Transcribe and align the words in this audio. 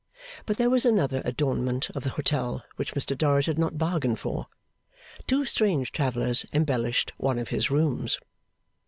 But 0.47 0.57
there 0.57 0.71
was 0.71 0.83
another 0.83 1.21
adornment 1.25 1.91
of 1.91 2.01
the 2.01 2.09
hotel 2.09 2.65
which 2.75 2.95
Mr 2.95 3.15
Dorrit 3.15 3.45
had 3.45 3.59
not 3.59 3.77
bargained 3.77 4.17
for. 4.17 4.47
Two 5.27 5.45
strange 5.45 5.91
travellers 5.91 6.43
embellished 6.53 7.11
one 7.19 7.37
of 7.37 7.49
his 7.49 7.69
rooms. 7.69 8.17